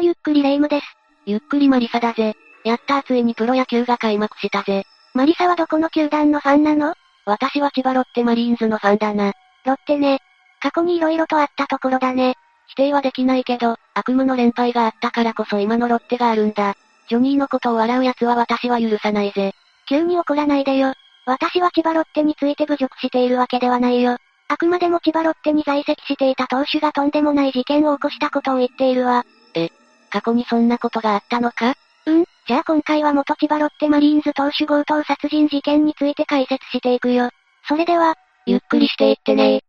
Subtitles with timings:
[0.00, 0.86] もゆっくりレ夢ムです。
[1.26, 2.34] ゆっくりマリサだぜ。
[2.64, 4.84] やったーついにプロ野球が開幕したぜ。
[5.12, 6.94] マリサはどこの球団のファンなの？
[7.26, 9.34] 私は千葉ロッテマリーンズのファンだな。
[9.66, 10.20] ロッテね。
[10.62, 12.36] 過去に色々とあったところだね。
[12.68, 16.76] 否定はできないけど、悪夢の連敗があったからこそ今のロッテがあるんだ。
[17.10, 19.52] ジョニーのことを笑う奴は私は許さないぜ。
[19.86, 20.94] 急に怒らないでよ。
[21.26, 24.16] 私は千葉ロッテについて侮辱しているわけではないよ。
[24.48, 29.26] あくまでも千葉ロッテに在籍していた投手がとんでもない事件を起こしたことを言っているわ。
[29.54, 29.68] え、
[30.10, 31.74] 過去にそんなことがあったのか？
[32.06, 37.30] うん、じゃあ今回は元千葉ロッテマリーンズ投手強盗殺人事件について解説していくよ。
[37.68, 38.14] それでは、
[38.46, 39.62] ゆっくりしていってね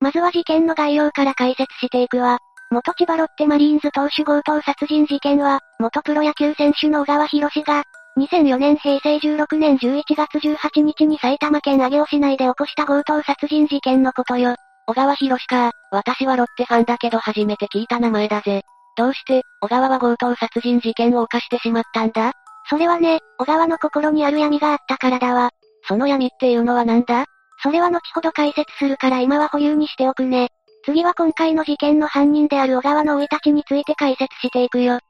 [0.00, 2.38] まずは事件の概要から解説していくわ。
[2.70, 7.82] 元千葉ロッテマリーンズ投手強盗殺人事件は、元プロ野球選手の小川博士が、
[8.18, 14.56] 2004年平成16年11月18日に埼玉県上尾市内で起こした強盗殺人事件のことよ。
[14.88, 15.72] 小川博士か。
[15.90, 18.62] 私はロッテファンだけど初めて聞いた名前だぜ。
[18.96, 22.32] どうして、小川は強盗殺人事件を犯してしまったんだ？
[22.70, 25.50] それはね、小川の心にある闇があったからだわ。
[25.86, 27.26] その闇っていうのは何だ？
[27.62, 30.48] それは後ほど解説するから今は保留にしておくね。
[30.86, 35.00] 次は今回の事件の犯人である小川の生い立ちについて解説していくよ。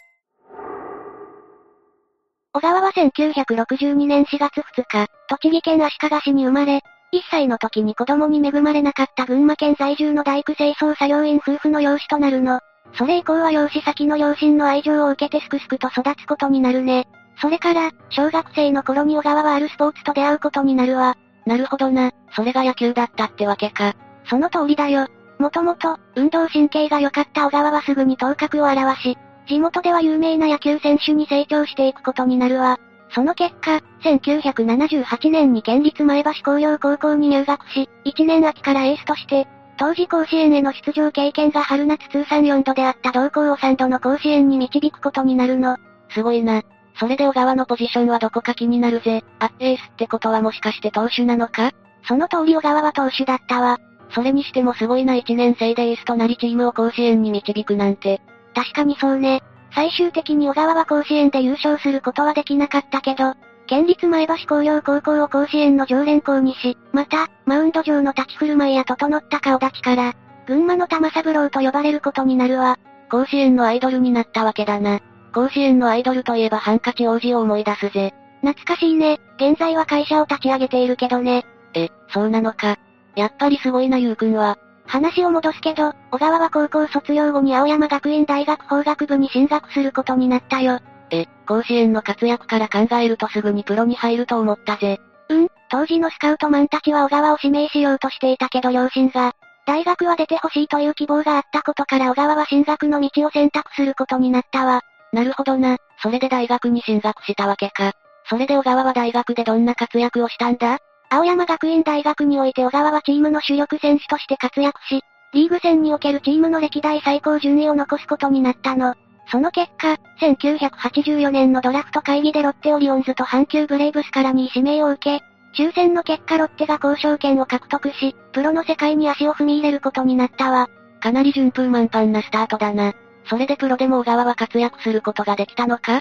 [2.53, 12.61] 小川は1962年4月2日、栃木県足利市に生まれ、1歳の時に子供に恵まれなかった群馬県在住の大工清掃作業員夫婦の養子となるの。
[12.95, 17.07] それ以降は養子先の両親の愛情を受けてすくすくと育つことになるね。
[17.41, 21.17] それから、小学生の頃に小川はあるスポーツと出会うことになるわ。
[21.47, 23.95] なるほどな、それが野球だったってわけか。
[24.29, 25.07] その通りだよ。
[25.39, 32.79] もともと、運動神経が良かった小川はすぐに頭角を現し、地元では有名な野球選手に成長していくことになるわ。
[33.11, 45.77] その結果、1978年に県立前橋工業高校に入学し、1年秋からエースとして、当時甲子園への出場経験が春夏通算4度であった同校を3度の甲子園に導くことになるの。
[46.11, 46.63] すごいな。
[46.99, 49.23] それで小川のポジションはどこか気になるぜ。
[49.39, 51.71] あ、エースってことはもしかして投手なのか？
[52.09, 53.79] その通り小川は投手だったわ。
[54.11, 58.21] それにしてもすごいな1年生でエースとなりチームを甲子園に導くなんて。
[58.55, 59.43] 確かにそうね。
[59.75, 63.35] 最終的に小川は甲子園で優勝することはできなかったけど、
[63.67, 70.15] 県立前橋工業高校を甲子園の常連校にし、また、マウンド上の立ち振る舞いや整った顔立ちから、
[70.47, 72.79] 群馬の玉三郎と呼ばれることになるわ。
[73.11, 75.01] 甲子園のアイドルになったわけだな。
[75.35, 78.15] 甲子園のアイドルといえばハンカチ王子を思い出すぜ。
[78.41, 79.21] 懐かしいね。
[79.37, 81.45] 現在は会社を立ち上げているけどね。
[81.75, 82.79] え、そうなのか。
[83.17, 84.59] やっぱりすごいなゆうくんは。
[84.89, 90.81] 話を戻すけど、小川は高校卒業後に青山学院大学法学部に進学することになったよ。
[91.11, 94.99] え、甲子園の活躍から考えるとすぐにプロに入ると思ったぜ。
[95.29, 99.33] うん、当時のスカウトマンたちは小川を指名しようとしていたけど両親が、
[99.67, 104.81] 大学は出てほしいという希望があったことから小川は進学の道を選択することになったわ。
[105.13, 107.93] なるほどな、それで大学に進学したわけか。
[108.31, 110.79] それで小川は大学でどんな活躍をしたんだ？
[111.11, 115.03] 青山学院大学において小川はチームの主力選手として活躍し、
[115.33, 118.95] リーグ戦におけるチームの歴代最高順位を残すことになったの。
[119.31, 125.25] その結果、1984年のドラフト会議でロッテオリオンズと阪急ブレイブスから2位指名を受け、
[125.63, 130.69] 抽選の結果ロッテが交渉権を獲得し、プロの世界に足を踏み入れることになったわ。
[131.01, 132.95] かなり順風満帆なスタートだな。
[133.27, 136.01] それでプロでも小川は活躍することができたのか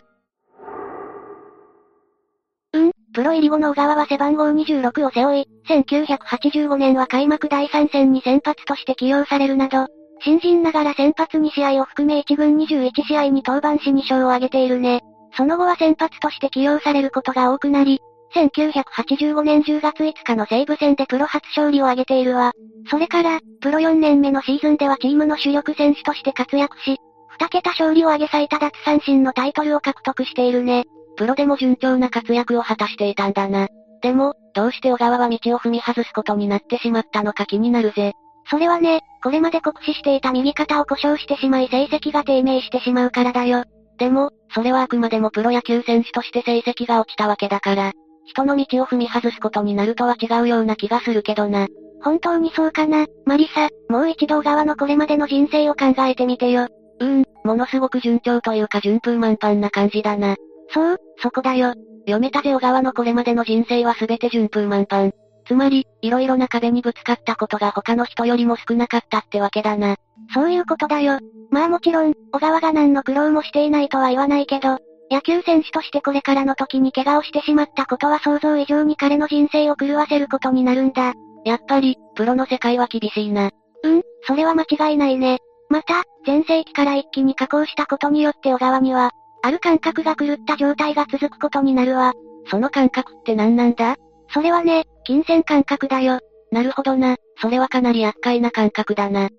[2.74, 9.88] うん、プロ入り後の小川は背番号26を背負い、1985年は開幕第3戦に先発として起用されるなど、
[10.22, 15.02] 新人ながら先発2試合を含め1軍21試合に登板し2勝を挙げているね。
[15.36, 18.02] その後は先発として起用されることが多くなり、
[18.36, 22.52] 1985年10月5日の西武戦でプロ初勝利を挙げているわ。
[22.88, 26.98] それから、プロ4年目のシーズンではチームの主力選手として活躍し、
[27.40, 30.86] 2桁勝利を挙げ最多奪三振のタイトルを獲得しているね。
[31.18, 33.68] プロでも順調な活躍を果たしていたんだな。
[34.02, 38.14] でも、どうして小川は道を踏み外すことになってしまったのか気になるぜ。
[38.50, 43.64] それはね、これまで酷使していた右肩を故障してしまい成績が低迷してしまうからだよ。
[43.98, 47.92] でも、それはあくまでもプロ野球選手として成績が落ちたわけだから、
[48.26, 51.68] 人の道を踏み外すことになるとは違うような気がするけどな。
[52.02, 56.68] 本当にそうかな、マリサ、もう一度小川のこれまでの人生を考えてみてよ。
[57.00, 60.36] うーん、ものすごく順調というか順風満帆な感じだな。
[60.70, 61.74] そう、そこだよ。
[62.02, 65.12] 読めたぜ小川のこれまでの人生は全て順風満帆。
[65.46, 69.96] つまり、色々な壁にぶつかったことが他の人よりも少なかったってわけだな。
[70.34, 71.20] そういうことだよ。
[71.52, 74.78] まあもちろん、小川が何の苦労もしていないとは言わないけど、
[75.10, 81.14] 野球選手としてこれからの時に怪我をしてしまったことは想像以上に彼の人生を狂わせることになるんだ。
[81.46, 83.52] やっぱり、プロの世界は厳しいな。
[83.84, 85.40] うん、それは間違いないね。
[85.70, 89.12] また、前世紀から一気に加工したことによって小川には、
[89.44, 92.14] ある感覚が狂った状態が続くことになるわ。
[92.50, 93.96] その感覚って何なんだ？
[94.34, 96.20] それはね、金銭感覚だよ。
[96.52, 99.30] なるほどな、それはかなり厄介な感覚だな。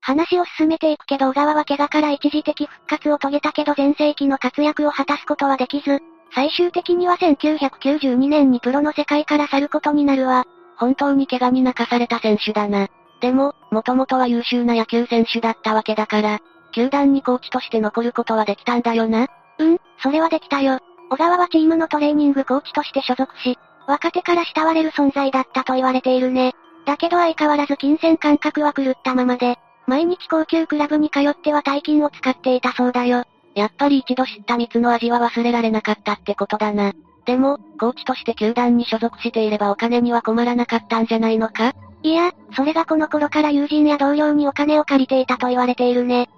[0.00, 6.00] 話を進めていくけど小川は怪我から一時的復活を遂げたけど前世紀の活躍を果たすことはできず、
[6.32, 10.44] 最終的には1992年にプロの世界から去ることになるわ。
[10.76, 12.88] 本当に怪我に泣かされた選手だな。
[13.20, 16.38] でも、もともとは優秀な野球選手だったわけだから、
[16.76, 19.28] 球団にコーチとして残ることはできたんだよな？
[19.58, 20.78] うん、それはできたよ。
[21.08, 26.52] 小川はチームのトレーニングコーチとして所属し、若手から慕われる存在だったと言われているね。
[26.84, 29.56] だけど相変わらず金銭感覚は狂ったままで、
[29.86, 33.24] 毎日高級クラブに通っては大金を使っていたそうだよ。
[33.54, 36.92] やっぱり一度知った蜜の味は忘れられなかったってことだな。
[37.24, 41.72] でも、コーチとして球団に所属していればお金には困らなかったんじゃないのか？
[42.02, 46.28] いや、それがこの頃から友人や同僚にお金を借りていたと言われているね。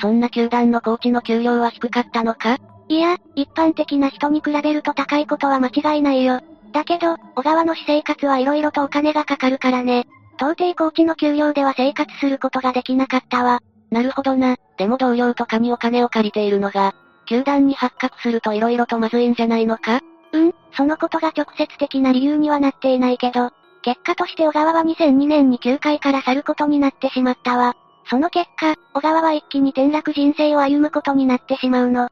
[0.00, 2.58] え、そんな球団のコーチの給料は低かったのか？
[2.88, 6.40] いや、一般的な人に比べると高いことは間違いないよ。
[6.72, 10.06] だけど、小川の私生活はいろいろとお金がかかるからね。
[10.36, 13.60] 到底コーチの給料では生活することができなかったわ。
[13.90, 14.56] なるほどな。
[14.78, 16.94] でも同僚とかにお金を借りているのが、
[17.26, 20.00] 球団に発覚すると色々とまずいんじゃないのか？
[20.32, 23.50] うん、そのことが直接的な理由にはなっていないけど、
[23.82, 27.76] 結果として小川は2002年に球界から去ることになってしまったわ。
[28.06, 32.08] その結果、小川は一気に転落人生を歩むことになってしまうの。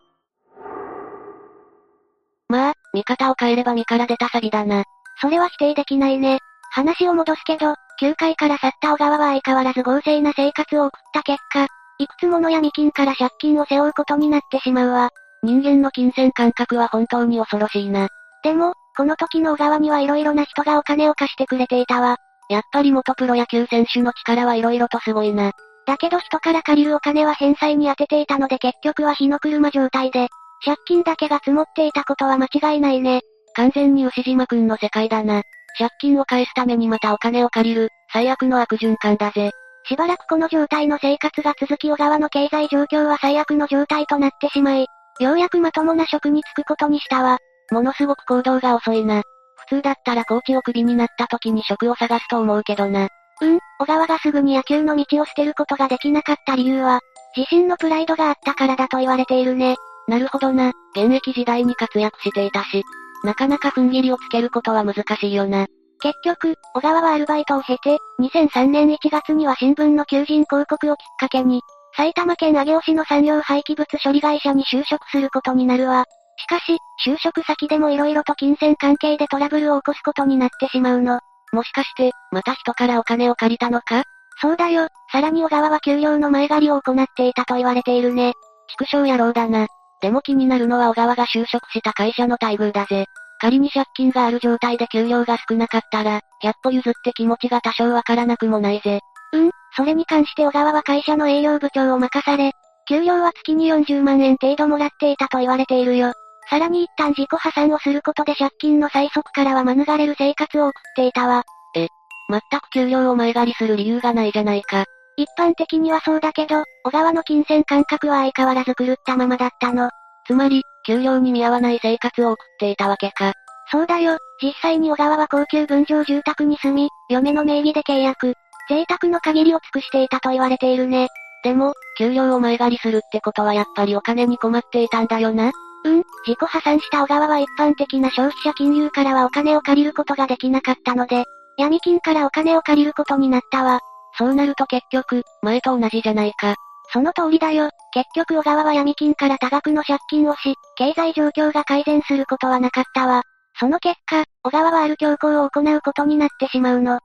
[2.48, 4.84] まあ、見方を変えれば身から出た詐欺だな。
[5.20, 6.38] それは否定できないね。
[6.70, 11.66] 話を戻すけど、球界から去った小川は相変わらず豪勢な生活を送った結果、
[11.98, 15.10] いくつもの闇金から借金を背負うことになってしまうわ。
[15.42, 18.08] 人間の金銭感覚は本当に恐ろしいな。
[18.44, 22.16] でも、この時の小川には色々な人がお金を貸してくれていたわ。
[22.48, 25.52] やっぱり元プロ野球選手の力は色々とすごいな。
[25.88, 30.28] だけど人から借りるお金は返済に充てていたので結局は火の車状態で、
[30.62, 33.22] 借金だけが積もっていたことは間違いないね。
[33.54, 35.40] 完全に牛島くんの世界だな。
[35.78, 39.50] 借金を返すためにまたお金を借りる、最悪の悪循環だぜ。
[39.88, 44.86] しばらくこの状態の生活が続き小川の経済状況は最悪の状態となってしまい、
[45.20, 47.38] ようやくまともな職に就くことにしたわ。
[47.70, 49.22] ものすごく行動が遅いな。
[49.70, 53.08] 普通だったらコーチをクビになった時に職を探すと思うけどな。
[53.40, 57.00] うん、小川がすぐに野球の道を捨てることができなかった理由は、
[57.36, 59.76] 自身のプライドがあったからだと言われているね。
[60.08, 62.82] なるほどな、現役時代に活躍していたし、
[63.24, 65.66] なかなか踏ん切りをつけることは難しいよな。
[66.00, 71.60] 結局、小川はアルバイトを経て、2003年1月には新聞の求人広告をきっかけに、
[71.96, 76.04] 埼玉県上尾市の産業廃棄物処理会社に就職することになるわ。
[76.36, 81.18] しかし、就職先でも色々と金銭関係でトラブルを起こすことになってしまうの。
[81.52, 84.04] もしかして、また人からお金を借りたのか？
[84.40, 84.88] そうだよ。
[85.10, 88.34] さらに小川は給料の前借りを行っていたと言われているね。
[88.68, 89.66] 畜生野郎だな。
[90.00, 93.06] でも気になるのは小川が就職した会社の待遇だぜ。
[93.40, 99.00] 仮に借金がある状態で給料が少なかったら、100歩譲って気持ちが多少わからなくもないぜ。
[99.32, 102.52] うん、それに関して小川は会社の営業部長を任され、
[102.88, 106.12] 給料は月に40万円程度もらっていたと言われているよ。
[106.50, 111.44] さらに一旦自己破産をすることで借金の催促からは免れる生活を送っていたわ。
[111.74, 111.88] え、
[112.30, 114.84] 全く給料を前借りする理由がないじゃないか。
[115.16, 119.90] 一般的にはそうだけど、小川の金銭感覚は相変わらず狂ったままだったの。
[120.26, 123.32] つまり、給料に見合わない生活を送っていたわけか。
[123.70, 128.34] そうだよ、実際に小川は高級分譲住宅に住み、嫁の名義で契約。
[128.70, 131.08] 贅沢の限りを尽くしていたと言われているね。
[131.42, 135.50] でも、給料を前借りするってことはやっぱりお金に困っていたんだよな。
[135.84, 141.24] うん、自己破産した小川は一般的な消費者金融からはお金を借りることができなかったので、
[141.56, 143.80] 闇金からお金を借りることになったわ。
[144.16, 146.54] そうなると結局、前と同じじゃないか。
[146.92, 147.70] その通りだよ。
[147.92, 153.22] 結局小川は闇金から多額の借金をし、経済状況が改善することはなかったわ。
[153.60, 157.00] その結果、小川はある強行を行うことになってしまうの。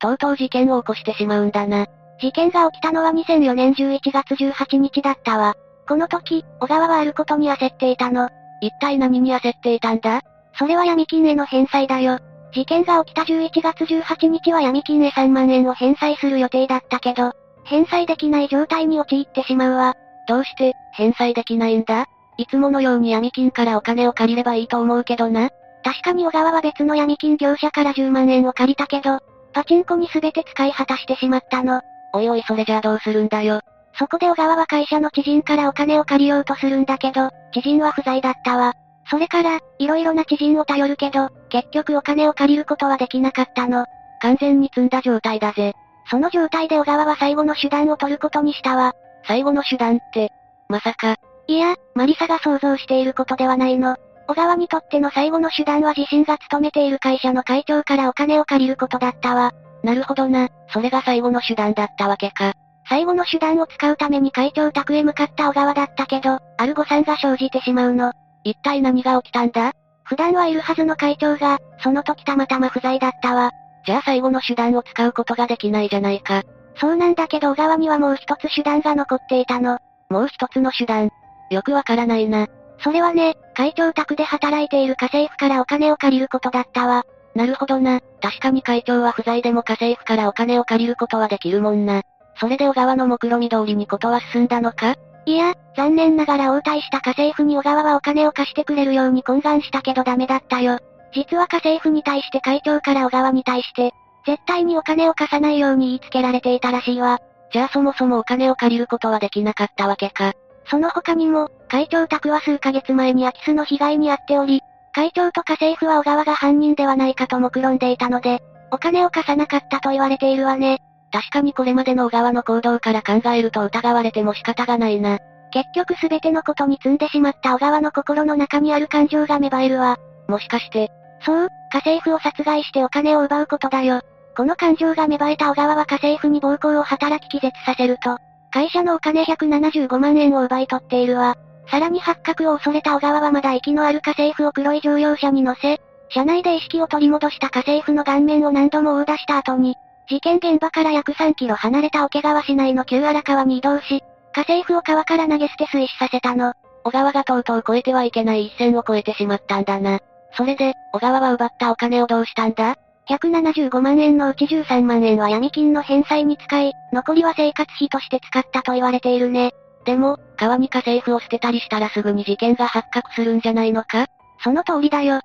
[0.00, 1.86] とうとう事件を起こしてしまうんだな。
[2.20, 5.54] 事件が起きたのは2004年11月18日だったわ。
[5.88, 8.28] この時、小川はあることに焦っていたの。
[8.60, 10.22] 一体何に焦っていたんだ？
[10.58, 12.18] それは闇金への返済だよ。
[12.52, 17.32] 事件が起きた11月18日は闇金へ3万円を返済する予定だったけど、
[17.64, 19.94] 返済できない状態に陥ってしまうわ。
[20.28, 22.06] どうして、返済できないんだ？
[22.38, 25.50] いつものように闇金からお金を借りればいいと思うけどな。
[25.84, 29.18] 確かに小川は別の闇金業者から10万円を借りたけど、
[29.52, 31.82] パチンコに全て使い果たしてしまったの。
[32.14, 33.60] おいおいそれじゃあどうするんだよ。
[33.98, 38.74] そこで小川は会社の知人からお金を借りようとするんだけど、知人は不在だったわ。
[39.10, 43.84] それから、いろいろな知人を頼るけど、結局お金を借りることはできなかったの。
[44.20, 45.74] 完全に積んだ状態だぜ。
[46.10, 48.94] その状態で小川は最後の手段を取ることにしたわ。
[49.26, 50.30] 最後の手段って、
[50.68, 51.16] まさか。
[51.46, 53.96] いや、マリサが想像していることではないの。
[54.28, 59.52] 小川にとっての最後の手段は自身が勤めている会社の会長からお金を借りることだったわ。
[59.82, 62.54] なるほどな、それが最後の手段だったわけか。
[62.92, 68.12] 最後の手段を使うために会長宅へ向かった小川だったけど、ある誤算が生じてしまうの。
[68.44, 69.72] 一体何が起きたんだ？
[70.04, 73.50] 普段はいるはずの会長が、その時たまたま不在だったわ。
[73.86, 76.42] じゃあ最後の手段を使うことができないじゃないか。
[76.76, 79.78] そうなんだけど小川にはもう一つ手段が残っていたの。
[80.10, 81.08] もう一つの手段。
[81.50, 82.46] よくわからないな。
[82.80, 87.04] それはね、会長宅で働いている家政婦からお金を借りることだったわ。
[87.34, 88.00] なるほどな。
[88.20, 92.02] 確かに会長は不在でも家政婦からお金を借りることはできるもんな。
[92.36, 94.94] それで小川の目論見通りにことは進んだのか？
[95.24, 100.78] いや、残念ながら応対した家政婦に小川はお金を貸してくれるように懇願したけどダメだったよ。
[101.14, 103.92] 実は家政婦に対して会長から小川に対して、
[104.26, 107.18] 絶対にお金を貸さないように言いつけられていたらしいわ。
[107.52, 110.32] じゃあそもそもお金を借りることはできなかったわけか。
[110.70, 114.60] その他にも、会長宅は数ヶ月前に空き巣の被害に遭っており、
[114.94, 120.80] 会長と家政婦は小川が犯人ではないかと目論んでいたので、お金を貸さなかったと言われているわね。
[121.12, 125.18] 確かにこれまでの小川の行動から考えると疑われても仕方がないな。
[125.52, 129.98] 結局すべてのことに積んでしまった小川の心の中にある感情が芽生えるわ。
[130.26, 130.90] もしかして、
[131.20, 134.00] そう、家政婦を殺害してお金を奪うことだよ。
[134.34, 138.16] この感情が芽生えた小川は家政婦に暴行を働き気絶させると、
[138.50, 141.36] 会社のお金175万円を奪い取っているわ。
[141.70, 149.76] さらに発覚を恐れた小川はまだ息のある家政婦を黒い乗用車に乗せ、車内で意識を取り戻した家政婦の顔面を何度も殴打した後に、
[150.08, 154.02] 事件現場から約3キロ離れた桶川市内の旧荒川に移動し、
[154.34, 156.54] 家政婦を川から投げ捨て水死させたの。
[156.84, 160.00] 小川がとうとう越えてはいけない一線を越えてしまったんだな。
[160.36, 162.76] それで、小川は奪ったお金をどうしたんだ
[163.08, 169.52] ？175万円のうち13万円は闇金の返済に使い、残りは生活費として使ったと言われているね。
[169.84, 174.06] でも、川に家政婦を捨てたりしたらすぐに事件が発覚するんじゃないのか？
[174.42, 175.20] その通りだよ。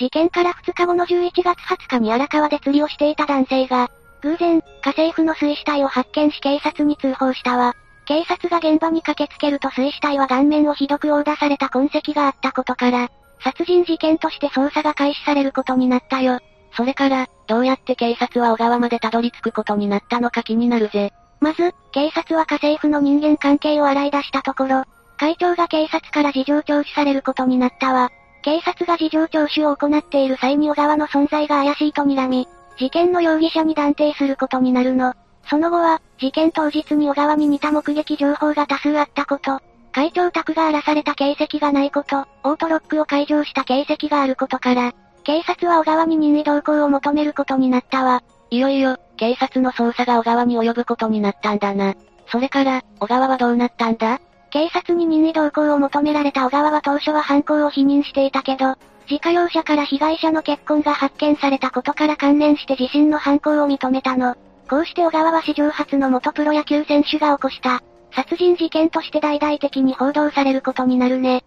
[0.00, 3.90] 事件から2日後の11月20日に荒川で釣りをしていた男性が、
[4.22, 7.74] 偶然、家政婦の水死体を発見し警察に通報したわ。
[8.06, 13.10] 警察が現場に駆けつけると水死体は顔面をひどく殴打された痕跡があったことから、
[13.44, 16.38] 殺人事件として捜査が開始されることになったよ。
[16.74, 21.12] それから、どうやって警察は小川までたどり着くことになったのか気になるぜ。
[21.40, 24.84] まず、警察は家政婦の人間関係を洗い出したところ、
[25.18, 28.10] 会長が警察から事情聴取されることになったわ。
[28.42, 35.14] 警察が事情聴取を行っている際に小川の存在が怪しいと睨み、事件の容疑者に断定することになるの。
[35.48, 39.60] その後は、事件当日に小川に似た目撃情報が多数あったこと、
[39.92, 44.92] 会長宅が荒らされた形跡がないこと、オートロックを解錠した形跡があることから、
[45.24, 48.22] 警察は小川に任意同行を求めることになったわ。
[48.50, 51.94] いよいよ、警察の捜査が小川に及ぶことになったんだな。
[52.28, 54.20] それから、小川はどうなったんだ？
[54.50, 58.74] 警察に任意同行を求められた小川は当初は犯行を否認していたけど、
[59.08, 64.36] 自家用車から被害者の結婚が発見されたことから関連して自身の犯行を認めたの。
[64.68, 67.80] こうして小川は史上初の元プロ野球選手が起こした、
[68.12, 71.44] 殺人事件として大々的に報道されることになるね。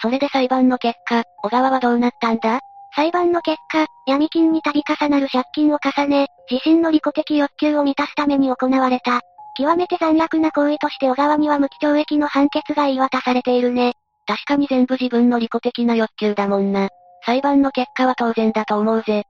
[0.00, 2.60] それで裁判の結果、小川はどうなったんだ？
[2.94, 9.20] 裁判の結果、闇金に度重なる借金を重ね、自身の利己的欲求を満たすために行われた。
[9.56, 13.94] 極めて残虐な行為として小川には無期懲役の判決が言い渡されているね。
[14.26, 16.88] 確かに全部自分の利己的な欲求だもんな。
[17.24, 19.24] 裁判の結果は当然だと思うぜ。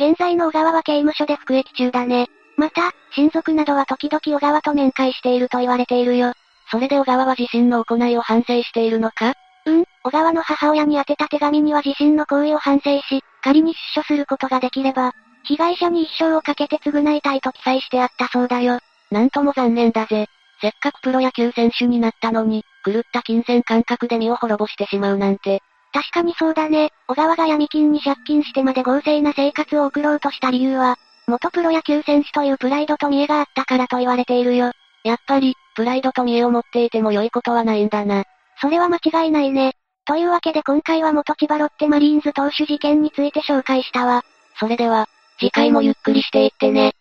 [0.00, 2.28] 現在の小川は刑務所で服役中だね。
[2.56, 6.32] また、親族などは時々小川と面会していると言われているよ。
[6.70, 9.32] それで小川は自身の行いを反省しているのか？
[9.66, 15.12] うん、小川の母親に宛てた手紙には自身の行為を反省し、仮に出所することができれば、
[15.48, 18.80] 被害者に一生をかけて償いたいと記載してあったそうだよ。
[19.10, 20.26] なんとも残念だぜ。
[20.60, 25.62] せっかくプロ野球選手になったのに、狂った金銭感覚で身を滅ぼしてしまうなんて。
[25.94, 26.90] 確かにそうだね。
[27.06, 34.72] 小川が闇金に借金してまで豪勢な生活を送ろうとした理由は、元プロ野球選手というプライドと見栄があったからと言われているよ。
[35.02, 38.24] やっぱり、プライドと見栄を持っていても良いことはないんだな。
[38.60, 39.72] それは間違いないね。
[40.04, 44.24] というわけで今回は元千葉ロッテマリーンズ投手事件について紹介したわ。
[44.58, 45.06] それでは、
[45.38, 46.97] 次回もゆっくりしていってね。